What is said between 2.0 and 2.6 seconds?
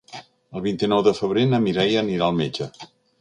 anirà al